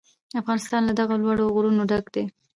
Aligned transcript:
افغانستان 0.41 0.81
له 0.85 0.93
دغو 0.99 1.13
لوړو 1.23 1.45
غرونو 1.55 1.81
ډک 1.89 2.05
دی. 2.15 2.23